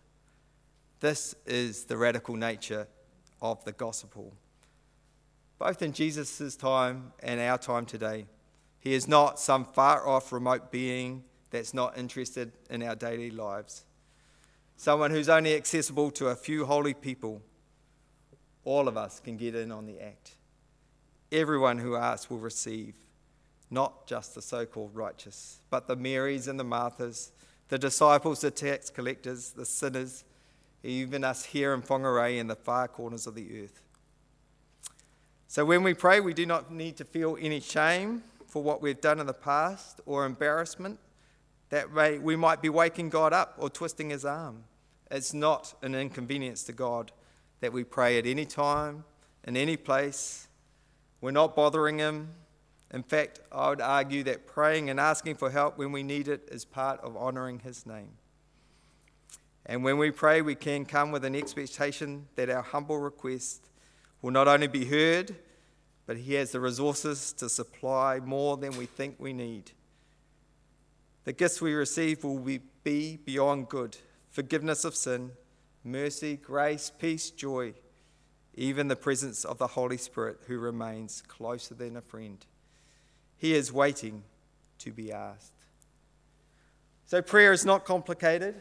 This 0.99 1.35
is 1.45 1.85
the 1.85 1.97
radical 1.97 2.35
nature 2.35 2.87
of 3.41 3.63
the 3.65 3.73
gospel. 3.73 4.33
Both 5.59 5.83
in 5.83 5.93
Jesus' 5.93 6.55
time 6.55 7.13
and 7.19 7.39
our 7.39 7.59
time 7.59 7.85
today, 7.85 8.25
He 8.83 8.93
is 8.93 9.07
not 9.07 9.39
some 9.39 9.65
far 9.65 10.07
off 10.07 10.31
remote 10.31 10.71
being 10.71 11.23
that's 11.49 11.73
not 11.73 11.97
interested 11.97 12.51
in 12.69 12.83
our 12.83 12.95
daily 12.95 13.31
lives 13.31 13.85
someone 14.75 15.11
who's 15.11 15.29
only 15.29 15.55
accessible 15.55 16.11
to 16.11 16.27
a 16.27 16.35
few 16.35 16.65
holy 16.65 16.93
people, 16.93 17.41
all 18.65 18.87
of 18.87 18.97
us 18.97 19.19
can 19.19 19.37
get 19.37 19.55
in 19.55 19.71
on 19.71 19.85
the 19.85 19.99
act. 20.01 20.35
Everyone 21.31 21.77
who 21.77 21.95
asks 21.95 22.29
will 22.29 22.39
receive, 22.39 22.93
not 23.69 24.05
just 24.07 24.35
the 24.35 24.41
so 24.41 24.65
called 24.65 24.93
righteous, 24.93 25.59
but 25.69 25.87
the 25.87 25.95
Marys 25.95 26.47
and 26.47 26.59
the 26.59 26.65
Marthas, 26.65 27.31
the 27.69 27.77
disciples, 27.77 28.41
the 28.41 28.51
tax 28.51 28.89
collectors, 28.89 29.51
the 29.51 29.65
sinners, 29.65 30.25
even 30.83 31.23
us 31.23 31.45
here 31.45 31.73
in 31.73 31.81
Whangarei 31.81 32.37
in 32.37 32.47
the 32.47 32.55
far 32.55 32.87
corners 32.87 33.25
of 33.25 33.35
the 33.35 33.63
earth. 33.63 33.81
So 35.47 35.63
when 35.63 35.81
we 35.83 35.93
pray, 35.93 36.19
we 36.19 36.33
do 36.33 36.45
not 36.45 36.73
need 36.73 36.97
to 36.97 37.05
feel 37.05 37.37
any 37.39 37.61
shame 37.61 38.23
for 38.53 38.61
what 38.61 38.83
we've 38.83 39.01
done 39.01 39.19
in 39.19 39.25
the 39.25 39.33
past 39.33 39.99
or 40.05 40.27
embarrassment 40.27 40.99
that 41.69 41.91
we 42.21 42.35
might 42.35 42.61
be 42.61 42.69
waking 42.69 43.09
God 43.09 43.33
up 43.33 43.55
or 43.57 43.67
twisting 43.67 44.11
his 44.11 44.25
arm. 44.25 44.65
It's 45.09 45.33
not 45.33 45.73
an 45.81 45.95
inconvenience 45.95 46.61
to 46.65 46.71
God 46.71 47.11
that 47.61 47.73
we 47.73 47.83
pray 47.83 48.19
at 48.19 48.27
any 48.27 48.45
time, 48.45 49.05
in 49.43 49.57
any 49.57 49.75
place. 49.75 50.47
We're 51.19 51.31
not 51.31 51.55
bothering 51.55 51.97
him. 51.97 52.29
In 52.93 53.01
fact, 53.01 53.39
I 53.51 53.69
would 53.69 53.81
argue 53.81 54.21
that 54.25 54.45
praying 54.45 54.91
and 54.91 54.99
asking 54.99 55.37
for 55.37 55.49
help 55.49 55.79
when 55.79 55.91
we 55.91 56.03
need 56.03 56.27
it 56.27 56.47
is 56.51 56.63
part 56.63 56.99
of 57.01 57.17
honoring 57.17 57.57
his 57.57 57.87
name. 57.87 58.11
And 59.65 59.83
when 59.83 59.97
we 59.97 60.11
pray, 60.11 60.43
we 60.43 60.53
can 60.53 60.85
come 60.85 61.11
with 61.11 61.25
an 61.25 61.35
expectation 61.35 62.27
that 62.35 62.51
our 62.51 62.61
humble 62.61 62.99
request 62.99 63.71
will 64.21 64.29
not 64.29 64.47
only 64.47 64.67
be 64.67 64.85
heard, 64.85 65.35
but 66.05 66.17
he 66.17 66.33
has 66.33 66.51
the 66.51 66.59
resources 66.59 67.33
to 67.33 67.49
supply 67.49 68.19
more 68.19 68.57
than 68.57 68.77
we 68.77 68.85
think 68.85 69.15
we 69.17 69.33
need. 69.33 69.71
The 71.23 71.33
gifts 71.33 71.61
we 71.61 71.73
receive 71.73 72.23
will 72.23 72.39
be, 72.39 72.59
be 72.83 73.17
beyond 73.17 73.69
good 73.69 73.97
forgiveness 74.29 74.83
of 74.83 74.95
sin, 74.95 75.31
mercy, 75.83 76.35
grace, 76.35 76.91
peace, 76.97 77.29
joy, 77.29 77.73
even 78.55 78.87
the 78.87 78.95
presence 78.95 79.45
of 79.45 79.59
the 79.59 79.67
Holy 79.67 79.97
Spirit 79.97 80.39
who 80.47 80.57
remains 80.57 81.21
closer 81.27 81.75
than 81.75 81.95
a 81.95 82.01
friend. 82.01 82.45
He 83.37 83.53
is 83.53 83.71
waiting 83.71 84.23
to 84.79 84.91
be 84.91 85.11
asked. 85.11 85.53
So, 87.05 87.21
prayer 87.21 87.51
is 87.53 87.63
not 87.63 87.85
complicated. 87.85 88.55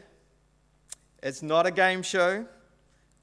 It's 1.23 1.43
not 1.43 1.67
a 1.67 1.71
game 1.71 2.03
show 2.03 2.47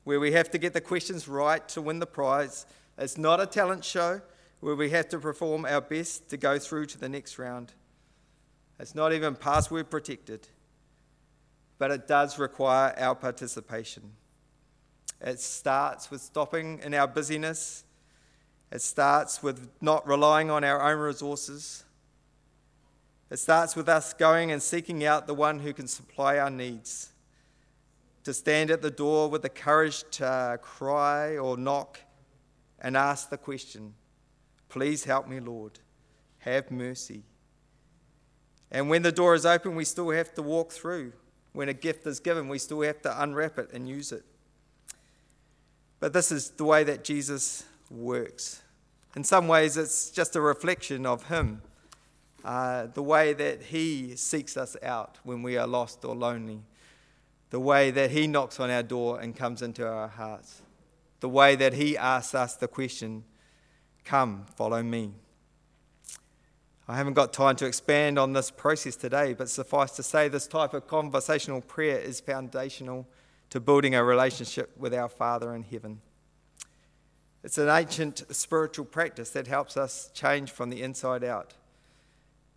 where 0.05 0.19
we 0.19 0.31
have 0.31 0.49
to 0.51 0.57
get 0.57 0.73
the 0.73 0.81
questions 0.81 1.27
right 1.27 1.67
to 1.69 1.81
win 1.81 1.99
the 1.99 2.07
prize. 2.07 2.65
It's 2.99 3.17
not 3.17 3.39
a 3.39 3.45
talent 3.45 3.85
show 3.85 4.21
where 4.59 4.75
we 4.75 4.89
have 4.89 5.07
to 5.09 5.19
perform 5.19 5.65
our 5.65 5.79
best 5.79 6.29
to 6.31 6.37
go 6.37 6.59
through 6.59 6.87
to 6.87 6.97
the 6.97 7.07
next 7.07 7.39
round. 7.39 7.71
It's 8.77 8.93
not 8.93 9.13
even 9.13 9.35
password 9.35 9.89
protected, 9.89 10.49
but 11.77 11.91
it 11.91 12.09
does 12.09 12.37
require 12.37 12.93
our 12.97 13.15
participation. 13.15 14.11
It 15.21 15.39
starts 15.39 16.11
with 16.11 16.19
stopping 16.21 16.81
in 16.83 16.93
our 16.93 17.07
busyness, 17.07 17.85
it 18.69 18.81
starts 18.81 19.41
with 19.41 19.69
not 19.81 20.05
relying 20.05 20.51
on 20.51 20.65
our 20.65 20.81
own 20.81 20.99
resources. 20.99 21.85
It 23.31 23.37
starts 23.37 23.75
with 23.75 23.87
us 23.87 24.13
going 24.13 24.51
and 24.51 24.61
seeking 24.61 25.05
out 25.05 25.25
the 25.25 25.33
one 25.33 25.59
who 25.59 25.71
can 25.71 25.87
supply 25.87 26.37
our 26.37 26.49
needs. 26.49 27.11
To 28.25 28.33
stand 28.33 28.69
at 28.69 28.81
the 28.81 28.91
door 28.91 29.29
with 29.29 29.41
the 29.41 29.49
courage 29.49 30.03
to 30.11 30.59
cry 30.61 31.37
or 31.37 31.55
knock 31.57 31.99
and 32.81 32.95
ask 32.97 33.29
the 33.29 33.37
question, 33.37 33.93
Please 34.69 35.03
help 35.03 35.27
me, 35.27 35.39
Lord. 35.39 35.79
Have 36.39 36.71
mercy. 36.71 37.23
And 38.71 38.89
when 38.89 39.01
the 39.01 39.11
door 39.11 39.33
is 39.33 39.45
open, 39.45 39.75
we 39.75 39.83
still 39.83 40.11
have 40.11 40.33
to 40.35 40.43
walk 40.43 40.71
through. 40.71 41.13
When 41.53 41.69
a 41.69 41.73
gift 41.73 42.05
is 42.05 42.19
given, 42.19 42.47
we 42.47 42.59
still 42.59 42.81
have 42.81 43.01
to 43.01 43.21
unwrap 43.21 43.57
it 43.57 43.71
and 43.73 43.89
use 43.89 44.11
it. 44.11 44.23
But 45.99 46.13
this 46.13 46.31
is 46.31 46.51
the 46.51 46.63
way 46.63 46.83
that 46.83 47.03
Jesus 47.03 47.65
works. 47.89 48.61
In 49.15 49.23
some 49.23 49.47
ways, 49.47 49.75
it's 49.75 50.11
just 50.11 50.35
a 50.35 50.41
reflection 50.41 51.05
of 51.05 51.25
Him, 51.25 51.63
uh, 52.45 52.87
the 52.93 53.03
way 53.03 53.33
that 53.33 53.63
He 53.63 54.15
seeks 54.15 54.55
us 54.55 54.77
out 54.83 55.17
when 55.23 55.41
we 55.41 55.57
are 55.57 55.67
lost 55.67 56.05
or 56.05 56.15
lonely, 56.15 56.61
the 57.49 57.59
way 57.59 57.89
that 57.89 58.11
He 58.11 58.27
knocks 58.27 58.59
on 58.59 58.69
our 58.69 58.83
door 58.83 59.19
and 59.19 59.35
comes 59.35 59.63
into 59.63 59.85
our 59.85 60.07
hearts, 60.07 60.61
the 61.19 61.29
way 61.29 61.55
that 61.55 61.73
He 61.73 61.97
asks 61.97 62.35
us 62.35 62.55
the 62.55 62.67
question, 62.67 63.23
Come, 64.05 64.45
follow 64.55 64.81
me. 64.81 65.13
I 66.87 66.97
haven't 66.97 67.13
got 67.13 67.33
time 67.33 67.55
to 67.57 67.67
expand 67.67 68.17
on 68.17 68.33
this 68.33 68.49
process 68.49 68.95
today, 68.95 69.33
but 69.33 69.47
suffice 69.47 69.91
to 69.91 70.01
say, 70.01 70.27
this 70.27 70.47
type 70.47 70.73
of 70.73 70.87
conversational 70.87 71.61
prayer 71.61 71.99
is 71.99 72.19
foundational 72.19 73.07
to 73.51 73.59
building 73.59 73.93
a 73.93 74.03
relationship 74.03 74.75
with 74.75 74.93
our 74.93 75.07
Father 75.07 75.53
in 75.53 75.61
heaven. 75.61 76.01
It's 77.43 77.57
an 77.57 77.69
ancient 77.69 78.23
spiritual 78.35 78.85
practice 78.85 79.29
that 79.31 79.45
helps 79.45 79.77
us 79.77 80.09
change 80.13 80.51
from 80.51 80.71
the 80.71 80.81
inside 80.81 81.23
out 81.23 81.53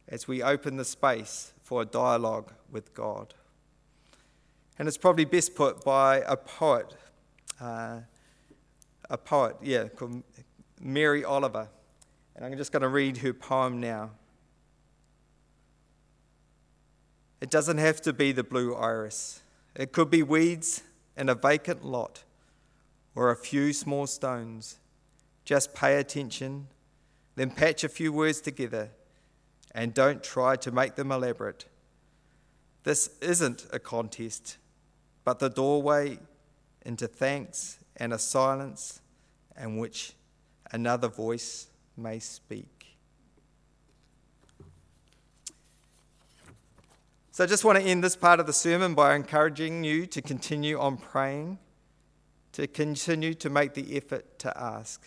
as 0.09 0.27
we 0.27 0.43
open 0.43 0.77
the 0.77 0.85
space 0.85 1.53
for 1.63 1.83
a 1.83 1.85
dialogue 1.85 2.53
with 2.71 2.95
God. 2.95 3.35
And 4.79 4.89
it's 4.89 4.99
probably 4.99 5.25
best 5.25 5.55
put 5.55 5.85
by 5.85 6.23
a 6.27 6.37
poet, 6.37 6.97
uh, 7.61 8.01
a 9.13 9.19
poet, 9.19 9.57
yeah, 9.63 9.89
called 9.89 10.23
Mary 10.81 11.23
Oliver. 11.23 11.69
And 12.35 12.45
I'm 12.47 12.57
just 12.57 12.73
going 12.73 12.81
to 12.81 12.89
read 12.89 13.19
her 13.19 13.35
poem 13.35 13.79
now. 13.79 14.11
It 17.43 17.51
doesn't 17.51 17.77
have 17.77 18.01
to 18.03 18.13
be 18.15 18.33
the 18.33 18.43
blue 18.43 18.75
iris, 18.75 19.43
it 19.77 19.93
could 19.93 20.11
be 20.11 20.23
weeds 20.23 20.83
in 21.17 21.29
a 21.29 21.35
vacant 21.35 21.85
lot 21.85 22.25
or 23.15 23.31
a 23.31 23.37
few 23.37 23.73
small 23.75 24.07
stones. 24.07 24.79
Just 25.45 25.75
pay 25.75 25.97
attention, 25.97 26.69
then 27.35 27.51
patch 27.51 27.85
a 27.85 27.89
few 27.89 28.13
words 28.13 28.41
together, 28.41 28.91
and 29.75 29.93
don't 29.93 30.23
try 30.23 30.57
to 30.57 30.71
make 30.71 30.95
them 30.95 31.13
elaborate. 31.13 31.67
This 32.85 33.11
isn't 33.21 33.67
a 33.73 33.79
contest, 33.79 34.57
but 35.25 35.39
the 35.39 35.51
doorway 35.51 36.19
into 36.87 37.07
thanks 37.07 37.79
and 37.97 38.13
a 38.13 38.19
silence 38.19 39.02
in 39.61 39.77
which 39.77 40.15
another 40.73 41.09
voice 41.09 41.69
may 41.97 42.19
speak. 42.19 42.97
So 47.31 47.45
I 47.45 47.47
just 47.47 47.65
want 47.65 47.79
to 47.79 47.85
end 47.85 48.05
this 48.05 48.15
part 48.15 48.41
of 48.41 48.47
the 48.47 48.53
sermon 48.53 48.95
by 48.95 49.15
encouraging 49.15 49.85
you 49.85 50.07
to 50.07 50.21
continue 50.21 50.79
on 50.79 50.99
praying, 50.99 51.59
to 52.53 52.67
continue 52.67 53.33
to 53.35 53.49
make 53.49 53.73
the 53.73 53.97
effort 53.97 54.39
to 54.41 54.57
ask. 54.59 55.03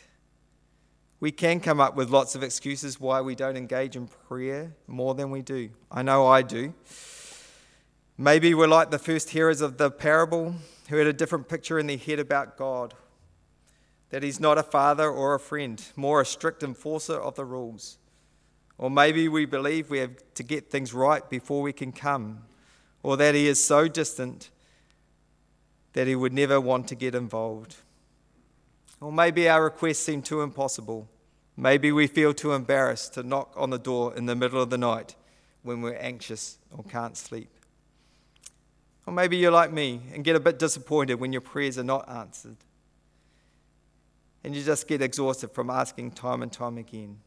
We 1.19 1.31
can 1.31 1.59
come 1.59 1.79
up 1.79 1.95
with 1.95 2.09
lots 2.09 2.33
of 2.33 2.41
excuses 2.41 2.99
why 2.99 3.21
we 3.21 3.35
don't 3.35 3.55
engage 3.55 3.95
in 3.95 4.07
prayer 4.07 4.75
more 4.87 5.13
than 5.13 5.29
we 5.29 5.43
do. 5.43 5.69
I 5.91 6.01
know 6.01 6.25
I 6.25 6.41
do. 6.41 6.73
Maybe 8.17 8.53
we're 8.53 8.67
like 8.67 8.91
the 8.91 8.99
first 8.99 9.29
hearers 9.29 9.61
of 9.61 9.77
the 9.77 9.91
parable 9.91 10.55
who 10.89 10.97
had 10.97 11.07
a 11.07 11.13
different 11.13 11.47
picture 11.47 11.77
in 11.77 11.85
their 11.85 11.97
head 11.97 12.19
about 12.19 12.57
God 12.57 12.95
that 14.15 14.23
He's 14.23 14.39
not 14.39 14.57
a 14.57 14.63
father 14.63 15.09
or 15.09 15.35
a 15.35 15.39
friend, 15.41 15.83
more 15.97 16.21
a 16.21 16.25
strict 16.25 16.63
enforcer 16.63 17.19
of 17.19 17.35
the 17.35 17.43
rules. 17.43 17.97
Or 18.77 18.89
maybe 18.89 19.27
we 19.27 19.45
believe 19.45 19.89
we 19.89 19.99
have 19.99 20.15
to 20.35 20.41
get 20.41 20.71
things 20.71 20.93
right 20.93 21.29
before 21.29 21.61
we 21.61 21.73
can 21.73 21.91
come, 21.91 22.43
or 23.03 23.17
that 23.17 23.35
He 23.35 23.45
is 23.45 23.61
so 23.61 23.89
distant 23.89 24.51
that 25.91 26.07
He 26.07 26.15
would 26.15 26.31
never 26.31 26.61
want 26.61 26.87
to 26.87 26.95
get 26.95 27.13
involved. 27.13 27.75
Or 29.01 29.11
maybe 29.11 29.49
our 29.49 29.65
requests 29.65 30.05
seem 30.05 30.21
too 30.21 30.43
impossible. 30.43 31.09
Maybe 31.57 31.91
we 31.91 32.07
feel 32.07 32.33
too 32.33 32.53
embarrassed 32.53 33.15
to 33.15 33.23
knock 33.23 33.51
on 33.57 33.69
the 33.69 33.77
door 33.77 34.15
in 34.15 34.27
the 34.27 34.35
middle 34.35 34.61
of 34.61 34.69
the 34.69 34.77
night 34.77 35.13
when 35.61 35.81
we're 35.81 35.97
anxious 35.97 36.57
or 36.71 36.85
can't 36.85 37.17
sleep. 37.17 37.49
Or 39.05 39.11
maybe 39.11 39.35
you're 39.35 39.51
like 39.51 39.73
me 39.73 39.99
and 40.13 40.23
get 40.23 40.37
a 40.37 40.39
bit 40.39 40.57
disappointed 40.57 41.15
when 41.15 41.33
your 41.33 41.41
prayers 41.41 41.77
are 41.77 41.83
not 41.83 42.07
answered. 42.07 42.55
And 44.45 44.55
you 44.55 44.63
just 44.63 44.87
get 44.87 45.01
exhausted 45.01 45.49
from 45.53 45.71
asking 45.71 46.11
time 46.11 46.43
and 46.43 46.51
time 46.51 46.77
again. 46.77 47.17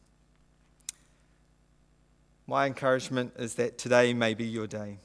My 2.47 2.65
encouragement 2.65 3.33
is 3.37 3.55
that 3.55 3.77
today 3.77 4.13
may 4.13 4.33
be 4.33 4.45
your 4.45 4.67
day. 4.67 4.99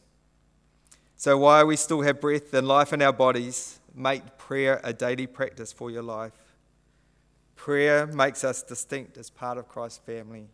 So, 1.17 1.37
while 1.37 1.67
we 1.67 1.75
still 1.75 2.03
have 2.03 2.21
breath 2.21 2.55
and 2.55 2.69
life 2.69 2.93
in 2.93 3.03
our 3.03 3.13
bodies, 3.13 3.81
make 3.93 4.39
prayer 4.39 4.81
a 4.85 4.93
daily 4.93 5.27
practice 5.27 5.73
for 5.73 5.91
your 5.91 6.05
life. 6.05 6.55
Prayer 7.57 8.07
makes 8.07 8.45
us 8.45 8.63
distinct 8.63 9.19
as 9.19 9.29
part 9.29 9.59
of 9.59 9.67
Christ's 9.67 9.99
family. 9.99 10.47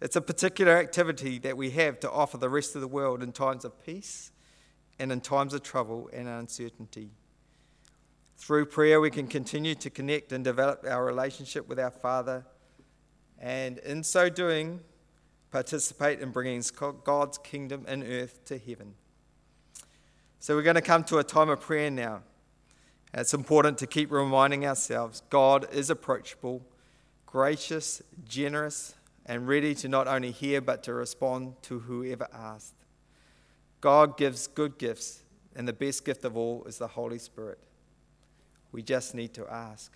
It's 0.00 0.14
a 0.14 0.20
particular 0.20 0.78
activity 0.78 1.40
that 1.40 1.56
we 1.56 1.70
have 1.70 1.98
to 1.98 2.10
offer 2.10 2.38
the 2.38 2.48
rest 2.48 2.76
of 2.76 2.82
the 2.82 2.88
world 2.88 3.20
in 3.20 3.32
times 3.32 3.64
of 3.64 3.84
peace 3.84 4.30
and 5.00 5.10
in 5.10 5.22
times 5.22 5.54
of 5.54 5.64
trouble 5.64 6.08
and 6.12 6.28
uncertainty. 6.28 7.10
Through 8.42 8.66
prayer, 8.66 9.00
we 9.00 9.12
can 9.12 9.28
continue 9.28 9.76
to 9.76 9.88
connect 9.88 10.32
and 10.32 10.42
develop 10.42 10.84
our 10.84 11.04
relationship 11.04 11.68
with 11.68 11.78
our 11.78 11.92
Father, 11.92 12.44
and 13.38 13.78
in 13.78 14.02
so 14.02 14.28
doing, 14.28 14.80
participate 15.52 16.18
in 16.18 16.32
bringing 16.32 16.60
God's 17.04 17.38
kingdom 17.38 17.86
in 17.86 18.02
earth 18.02 18.44
to 18.46 18.58
heaven. 18.58 18.94
So 20.40 20.56
we're 20.56 20.62
going 20.62 20.74
to 20.74 20.82
come 20.82 21.04
to 21.04 21.18
a 21.18 21.22
time 21.22 21.50
of 21.50 21.60
prayer 21.60 21.88
now. 21.88 22.22
it's 23.14 23.32
important 23.32 23.78
to 23.78 23.86
keep 23.86 24.10
reminding 24.10 24.66
ourselves 24.66 25.22
God 25.30 25.72
is 25.72 25.88
approachable, 25.88 26.66
gracious, 27.26 28.02
generous, 28.24 28.96
and 29.24 29.46
ready 29.46 29.72
to 29.76 29.88
not 29.88 30.08
only 30.08 30.32
hear 30.32 30.60
but 30.60 30.82
to 30.82 30.94
respond 30.94 31.62
to 31.62 31.78
whoever 31.78 32.26
asks. 32.34 32.74
God 33.80 34.16
gives 34.16 34.48
good 34.48 34.78
gifts, 34.78 35.22
and 35.54 35.68
the 35.68 35.72
best 35.72 36.04
gift 36.04 36.24
of 36.24 36.36
all 36.36 36.64
is 36.64 36.78
the 36.78 36.88
Holy 36.88 37.20
Spirit. 37.20 37.60
We 38.72 38.82
just 38.82 39.14
need 39.14 39.34
to 39.34 39.46
ask. 39.46 39.92